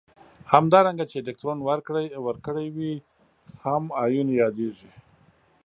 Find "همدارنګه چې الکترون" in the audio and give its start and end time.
0.53-1.59